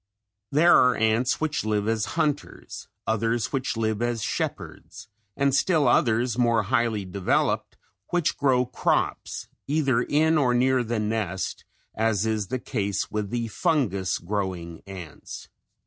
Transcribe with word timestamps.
There 0.51 0.75
are 0.77 0.95
ants 0.95 1.39
which 1.39 1.63
live 1.63 1.87
as 1.87 2.15
hunters, 2.17 2.87
others 3.05 3.53
which 3.53 3.77
live 3.77 4.01
as 4.01 4.23
shepherds 4.23 5.07
and 5.37 5.53
still 5.53 5.87
others 5.87 6.39
more 6.39 6.63
highly 6.63 7.05
developed 7.05 7.77
which 8.09 8.35
grow 8.35 8.65
crops 8.65 9.47
either 9.67 10.01
in 10.01 10.39
or 10.39 10.55
near 10.55 10.83
the 10.83 10.97
nest 10.97 11.65
as 11.93 12.25
is 12.25 12.47
the 12.47 12.57
case 12.57 13.11
with 13.11 13.29
the 13.29 13.49
fungus 13.49 14.17
growing 14.17 14.81
ants. 14.87 15.49